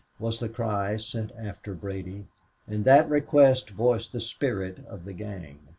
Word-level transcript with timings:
was 0.19 0.39
the 0.39 0.49
cry 0.49 0.97
sent 0.97 1.31
after 1.37 1.75
Brady, 1.75 2.25
and 2.65 2.85
that 2.85 3.07
request 3.07 3.69
voiced 3.69 4.13
the 4.13 4.19
spirit 4.19 4.79
of 4.89 5.05
the 5.05 5.13
gang. 5.13 5.59